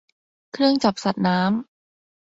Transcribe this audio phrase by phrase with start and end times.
[0.53, 1.49] เครื่องจับสัตว์น้ำ